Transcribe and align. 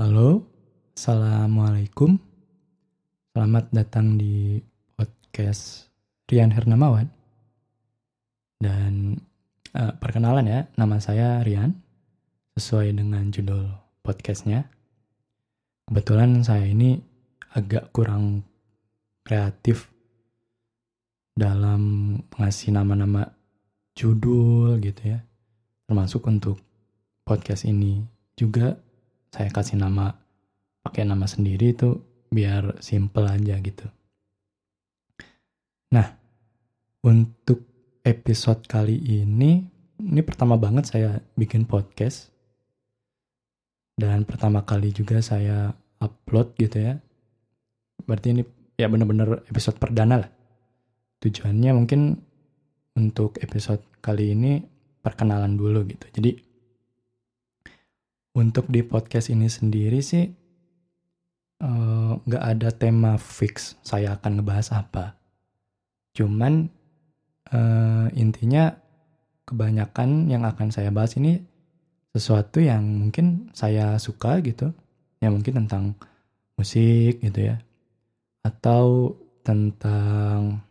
Halo, 0.00 0.48
Assalamualaikum. 0.96 2.16
Selamat 3.36 3.68
datang 3.68 4.16
di 4.16 4.56
podcast 4.96 5.92
Rian 6.24 6.48
Hernamawan. 6.48 7.04
Dan 8.56 9.20
uh, 9.76 9.92
perkenalan 10.00 10.48
ya, 10.48 10.60
nama 10.80 10.96
saya 11.04 11.44
Rian. 11.44 11.76
Sesuai 12.56 12.96
dengan 12.96 13.28
judul 13.28 13.68
podcastnya. 14.00 14.72
Kebetulan 15.84 16.48
saya 16.48 16.64
ini 16.64 16.96
agak 17.52 17.92
kurang 17.92 18.40
kreatif 19.20 19.92
dalam 21.36 22.16
ngasih 22.40 22.72
nama-nama 22.72 23.36
judul 23.92 24.80
gitu 24.80 25.12
ya. 25.12 25.20
Termasuk 25.84 26.24
untuk 26.24 26.56
podcast 27.28 27.68
ini 27.68 28.00
juga 28.32 28.80
saya 29.30 29.50
kasih 29.50 29.78
nama 29.78 30.18
pakai 30.82 31.06
nama 31.06 31.26
sendiri 31.26 31.74
itu 31.74 31.98
biar 32.30 32.78
simple 32.82 33.26
aja 33.26 33.58
gitu. 33.62 33.86
Nah, 35.90 36.06
untuk 37.02 37.66
episode 38.06 38.66
kali 38.66 38.98
ini 38.98 39.66
ini 40.00 40.20
pertama 40.24 40.56
banget 40.56 40.88
saya 40.88 41.20
bikin 41.36 41.68
podcast 41.68 42.32
dan 44.00 44.24
pertama 44.24 44.64
kali 44.64 44.90
juga 44.90 45.20
saya 45.20 45.76
upload 46.00 46.56
gitu 46.56 46.80
ya. 46.80 46.94
Berarti 48.08 48.32
ini 48.32 48.42
ya 48.80 48.88
bener-bener 48.88 49.44
episode 49.46 49.76
perdana 49.76 50.24
lah. 50.24 50.30
Tujuannya 51.20 51.70
mungkin 51.76 52.16
untuk 52.96 53.36
episode 53.44 53.84
kali 54.00 54.32
ini 54.32 54.64
perkenalan 55.04 55.54
dulu 55.60 55.84
gitu. 55.84 56.06
Jadi 56.16 56.49
untuk 58.34 58.70
di 58.70 58.86
podcast 58.86 59.32
ini 59.32 59.50
sendiri 59.50 59.98
sih 59.98 60.26
eh, 61.60 62.12
nggak 62.14 62.44
uh, 62.44 62.50
ada 62.54 62.68
tema 62.70 63.18
fix 63.18 63.74
saya 63.82 64.14
akan 64.18 64.40
ngebahas 64.40 64.68
apa. 64.74 65.18
Cuman 66.14 66.70
uh, 67.54 68.06
intinya 68.14 68.74
kebanyakan 69.46 70.30
yang 70.30 70.46
akan 70.46 70.70
saya 70.70 70.94
bahas 70.94 71.14
ini 71.18 71.42
sesuatu 72.10 72.58
yang 72.58 72.82
mungkin 72.82 73.50
saya 73.54 73.98
suka 73.98 74.38
gitu. 74.42 74.74
Ya 75.22 75.28
mungkin 75.30 75.66
tentang 75.66 75.94
musik 76.58 77.22
gitu 77.22 77.54
ya. 77.54 77.56
Atau 78.46 79.14
tentang 79.42 80.62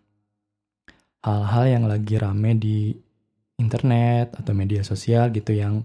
hal-hal 1.20 1.66
yang 1.68 1.86
lagi 1.88 2.16
rame 2.16 2.56
di 2.56 2.96
internet 3.60 4.40
atau 4.40 4.56
media 4.56 4.82
sosial 4.88 5.30
gitu 5.36 5.52
yang 5.52 5.84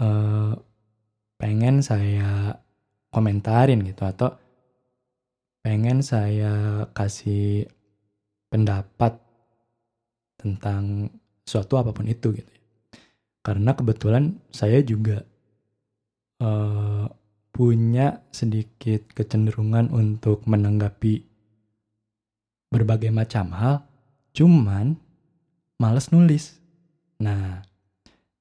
uh, 0.00 0.56
pengen 1.38 1.80
saya 1.80 2.58
komentarin 3.14 3.86
gitu 3.86 4.04
atau 4.04 4.34
pengen 5.62 6.04
saya 6.04 6.84
kasih 6.92 7.70
pendapat 8.52 9.16
tentang 10.38 11.12
suatu 11.46 11.80
apa 11.80 11.94
pun 11.94 12.06
itu 12.06 12.34
gitu. 12.34 12.52
Karena 13.40 13.72
kebetulan 13.72 14.36
saya 14.52 14.84
juga 14.84 15.24
uh, 16.42 17.06
punya 17.54 18.22
sedikit 18.30 19.08
kecenderungan 19.16 19.90
untuk 19.90 20.44
menanggapi 20.44 21.26
berbagai 22.68 23.08
macam 23.10 23.50
hal, 23.56 23.76
cuman 24.36 25.00
males 25.80 26.12
nulis. 26.12 26.60
Nah, 27.18 27.64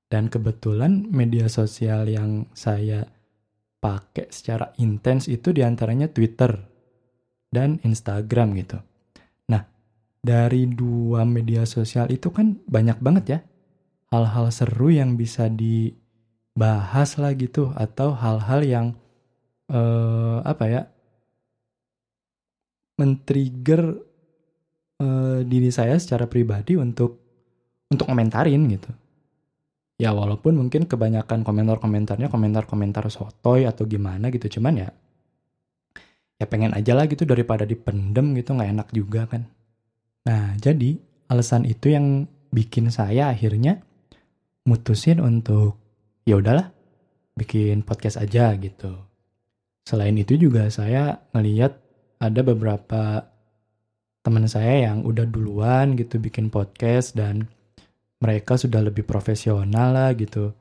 dan 0.07 0.31
kebetulan 0.31 1.07
media 1.11 1.51
sosial 1.51 2.07
yang 2.07 2.47
saya 2.55 3.07
pakai 3.77 4.31
secara 4.31 4.71
intens 4.79 5.27
itu 5.27 5.51
di 5.51 5.61
antaranya 5.61 6.07
Twitter 6.09 6.55
dan 7.51 7.79
Instagram 7.83 8.55
gitu. 8.59 8.79
Nah, 9.51 9.63
dari 10.23 10.67
dua 10.67 11.27
media 11.27 11.67
sosial 11.67 12.11
itu 12.11 12.31
kan 12.31 12.59
banyak 12.67 12.97
banget 12.99 13.25
ya 13.27 13.39
hal-hal 14.11 14.47
seru 14.51 14.91
yang 14.91 15.19
bisa 15.19 15.51
dibahas 15.51 17.19
lah 17.19 17.35
gitu 17.35 17.75
atau 17.75 18.15
hal-hal 18.15 18.61
yang 18.63 18.87
uh, 19.71 20.39
apa 20.47 20.65
ya 20.67 20.81
men-trigger 22.97 23.99
uh, 25.03 25.39
diri 25.43 25.69
saya 25.69 25.99
secara 25.99 26.25
pribadi 26.25 26.79
untuk 26.79 27.19
untuk 27.91 28.07
komentarin 28.09 28.67
gitu 28.71 28.89
ya 29.97 30.13
walaupun 30.13 30.53
mungkin 30.53 30.85
kebanyakan 30.85 31.41
komentar-komentarnya 31.41 32.29
komentar-komentar 32.29 33.09
sotoy 33.09 33.65
atau 33.65 33.89
gimana 33.89 34.29
gitu 34.29 34.61
cuman 34.61 34.87
ya 34.87 34.89
ya 36.37 36.45
pengen 36.45 36.73
aja 36.77 36.93
lah 36.93 37.09
gitu 37.09 37.25
daripada 37.25 37.65
dipendem 37.65 38.37
gitu 38.37 38.53
nggak 38.53 38.71
enak 38.77 38.87
juga 38.93 39.25
kan. 39.25 39.49
Nah 40.29 40.53
jadi 40.61 41.01
alasan 41.33 41.65
itu 41.65 41.89
yang 41.89 42.29
bikin 42.53 42.93
saya 42.93 43.33
akhirnya 43.33 43.81
mutusin 44.69 45.17
untuk 45.17 45.81
ya 46.29 46.37
udahlah 46.37 46.69
bikin 47.33 47.81
podcast 47.81 48.21
aja 48.21 48.53
gitu. 48.61 49.01
Selain 49.89 50.13
itu 50.13 50.37
juga 50.37 50.69
saya 50.69 51.25
ngeliat 51.33 51.73
ada 52.21 52.41
beberapa 52.45 53.33
teman 54.21 54.45
saya 54.45 54.91
yang 54.91 55.07
udah 55.07 55.23
duluan 55.23 55.95
gitu 55.95 56.19
bikin 56.19 56.51
podcast 56.51 57.15
dan 57.15 57.47
mereka 58.17 58.57
sudah 58.57 58.81
lebih 58.81 59.05
profesional 59.05 59.93
lah 59.93 60.09
gitu. 60.17 60.53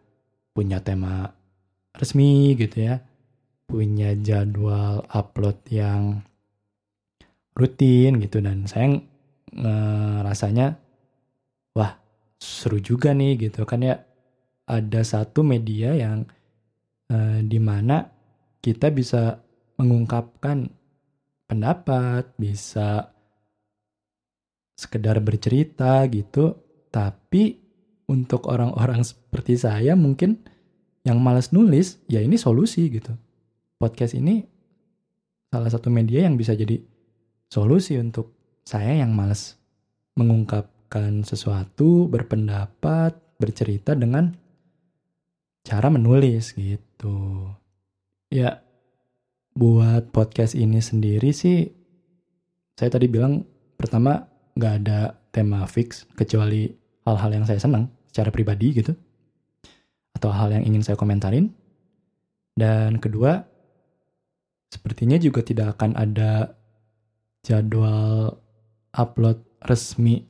Punya 0.53 0.81
tema 0.81 1.29
resmi 1.97 2.57
gitu 2.57 2.85
ya. 2.85 3.01
Punya 3.67 4.15
jadwal 4.17 5.05
upload 5.11 5.59
yang 5.73 6.21
rutin 7.57 8.21
gitu. 8.21 8.41
Dan 8.45 8.69
saya 8.69 8.97
ngerasanya 9.53 10.77
wah 11.77 11.93
seru 12.37 12.81
juga 12.81 13.17
nih 13.17 13.49
gitu. 13.49 13.65
Kan 13.65 13.85
ya 13.85 13.97
ada 14.67 15.01
satu 15.07 15.41
media 15.47 15.97
yang 15.97 16.29
eh, 17.09 17.41
di 17.41 17.61
mana 17.63 18.05
kita 18.61 18.91
bisa 18.91 19.39
mengungkapkan 19.79 20.67
pendapat 21.47 22.35
bisa 22.35 23.15
sekedar 24.77 25.23
bercerita 25.23 26.05
gitu 26.11 26.66
tapi 26.97 27.61
untuk 28.09 28.49
orang-orang 28.49 29.05
seperti 29.05 29.61
saya 29.61 29.93
mungkin 29.93 30.41
yang 31.05 31.21
malas 31.21 31.53
nulis, 31.53 32.01
ya 32.09 32.25
ini 32.25 32.41
solusi 32.41 32.89
gitu. 32.89 33.13
Podcast 33.77 34.17
ini 34.17 34.41
salah 35.53 35.69
satu 35.69 35.93
media 35.93 36.25
yang 36.25 36.41
bisa 36.41 36.57
jadi 36.57 36.81
solusi 37.53 38.01
untuk 38.01 38.33
saya 38.65 38.97
yang 39.05 39.13
malas 39.13 39.61
mengungkapkan 40.17 41.21
sesuatu, 41.21 42.09
berpendapat, 42.09 43.13
bercerita 43.37 43.93
dengan 43.93 44.33
cara 45.69 45.93
menulis 45.93 46.57
gitu. 46.57 47.53
Ya, 48.33 48.65
buat 49.53 50.17
podcast 50.17 50.57
ini 50.57 50.81
sendiri 50.81 51.37
sih, 51.37 51.69
saya 52.73 52.89
tadi 52.89 53.05
bilang 53.05 53.45
pertama 53.77 54.33
nggak 54.57 54.75
ada 54.81 55.21
tema 55.37 55.69
fix 55.69 56.09
kecuali 56.17 56.86
hal-hal 57.07 57.31
yang 57.31 57.47
saya 57.47 57.63
senang 57.63 57.87
secara 58.11 58.35
pribadi 58.35 58.75
gitu 58.75 58.93
atau 60.19 60.31
hal 60.35 60.51
yang 60.51 60.67
ingin 60.67 60.83
saya 60.83 60.99
komentarin. 60.99 61.55
Dan 62.57 62.99
kedua 62.99 63.45
sepertinya 64.73 65.21
juga 65.21 65.45
tidak 65.47 65.79
akan 65.79 65.95
ada 65.95 66.57
jadwal 67.47 68.35
upload 68.97 69.39
resmi 69.63 70.25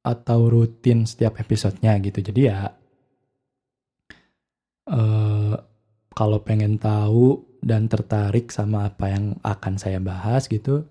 atau 0.00 0.48
rutin 0.48 1.04
setiap 1.04 1.36
episodenya 1.36 2.00
gitu. 2.00 2.24
Jadi 2.24 2.40
ya 2.48 2.72
uh, 4.88 5.54
kalau 6.14 6.38
pengen 6.40 6.80
tahu 6.80 7.42
dan 7.60 7.90
tertarik 7.92 8.48
sama 8.48 8.88
apa 8.88 9.12
yang 9.12 9.36
akan 9.44 9.74
saya 9.76 10.00
bahas 10.00 10.48
gitu 10.48 10.88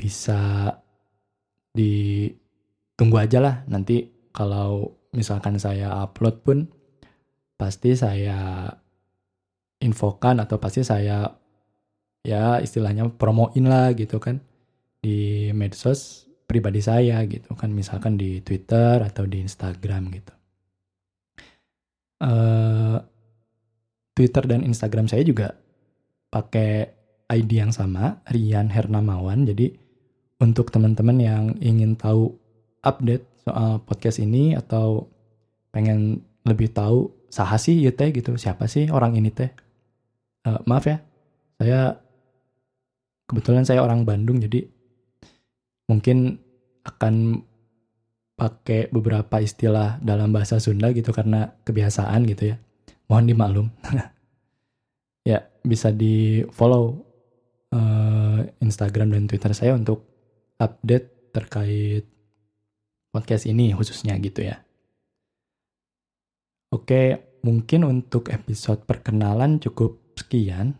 bisa 0.00 0.72
di 1.74 2.26
tunggu 2.98 3.20
aja 3.20 3.38
lah. 3.42 3.56
Nanti 3.70 4.10
kalau 4.34 4.98
misalkan 5.14 5.58
saya 5.62 6.02
upload 6.02 6.42
pun 6.42 6.58
pasti 7.54 7.94
saya 7.94 8.66
infokan 9.78 10.42
atau 10.42 10.58
pasti 10.58 10.82
saya 10.82 11.30
ya 12.24 12.58
istilahnya 12.58 13.14
promoin 13.14 13.68
lah 13.68 13.92
gitu 13.92 14.16
kan 14.16 14.40
di 15.04 15.52
medsos 15.52 16.26
pribadi 16.48 16.80
saya 16.82 17.22
gitu 17.26 17.54
kan. 17.54 17.70
Misalkan 17.70 18.18
di 18.18 18.42
Twitter 18.42 19.02
atau 19.02 19.24
di 19.26 19.42
Instagram 19.42 20.02
gitu. 20.14 20.34
Uh, 22.24 23.02
Twitter 24.14 24.46
dan 24.46 24.62
Instagram 24.62 25.10
saya 25.10 25.26
juga 25.26 25.58
pakai 26.30 26.94
ID 27.28 27.50
yang 27.66 27.72
sama 27.74 28.22
Rian 28.30 28.70
Hernamawan. 28.70 29.46
Jadi 29.46 29.74
untuk 30.38 30.70
teman-teman 30.70 31.18
yang 31.18 31.44
ingin 31.58 31.98
tahu 31.98 32.43
update 32.84 33.24
soal 33.42 33.80
podcast 33.82 34.20
ini 34.20 34.54
atau 34.54 35.08
pengen 35.72 36.20
lebih 36.44 36.70
tahu 36.70 37.10
saha 37.32 37.56
sih 37.58 37.80
ya 37.80 37.90
teh 37.90 38.12
gitu 38.14 38.36
siapa 38.36 38.68
sih 38.70 38.92
orang 38.92 39.16
ini 39.18 39.32
teh 39.32 39.50
uh, 40.46 40.60
maaf 40.68 40.84
ya, 40.86 41.00
saya 41.58 41.80
kebetulan 43.26 43.64
saya 43.64 43.80
orang 43.80 44.04
Bandung 44.04 44.38
jadi 44.38 44.68
mungkin 45.88 46.40
akan 46.84 47.40
pakai 48.34 48.92
beberapa 48.92 49.40
istilah 49.40 49.96
dalam 50.04 50.34
bahasa 50.34 50.60
Sunda 50.60 50.90
gitu 50.92 51.14
karena 51.14 51.54
kebiasaan 51.64 52.26
gitu 52.28 52.52
ya. 52.52 52.56
Mohon 53.08 53.24
dimaklum. 53.30 53.66
ya, 55.30 55.44
bisa 55.62 55.94
di 55.94 56.42
follow 56.50 57.04
uh, 57.72 58.42
Instagram 58.58 59.14
dan 59.14 59.30
Twitter 59.30 59.54
saya 59.54 59.76
untuk 59.78 60.04
update 60.58 61.30
terkait 61.30 62.04
podcast 63.14 63.46
ini 63.46 63.70
khususnya 63.70 64.18
gitu 64.18 64.42
ya. 64.42 64.58
Oke, 66.74 67.22
mungkin 67.46 67.86
untuk 67.86 68.34
episode 68.34 68.82
perkenalan 68.82 69.62
cukup 69.62 70.02
sekian. 70.18 70.74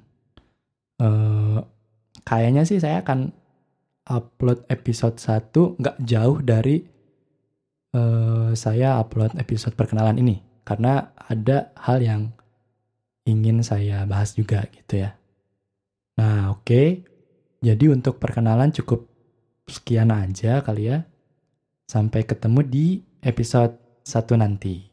Uh, 0.98 1.62
kayaknya 2.26 2.66
sih 2.66 2.82
saya 2.82 3.06
akan 3.06 3.30
upload 4.10 4.66
episode 4.66 5.22
1 5.22 5.54
nggak 5.54 5.98
jauh 6.02 6.42
dari 6.42 6.82
uh, 7.94 8.50
saya 8.58 8.98
upload 8.98 9.38
episode 9.38 9.78
perkenalan 9.78 10.18
ini. 10.18 10.42
Karena 10.66 11.14
ada 11.14 11.70
hal 11.78 12.02
yang 12.02 12.34
ingin 13.22 13.62
saya 13.62 14.02
bahas 14.02 14.34
juga 14.34 14.66
gitu 14.74 15.06
ya. 15.06 15.14
Nah 16.18 16.58
oke, 16.58 17.06
jadi 17.62 17.84
untuk 17.94 18.18
perkenalan 18.18 18.74
cukup 18.74 19.06
sekian 19.70 20.10
aja 20.10 20.58
kali 20.60 20.90
ya. 20.90 21.06
Sampai 21.84 22.24
ketemu 22.24 22.60
di 22.64 22.86
episode 23.20 23.76
1 24.08 24.40
nanti. 24.40 24.88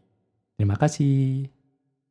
Terima 0.59 0.75
kasih. 0.75 1.60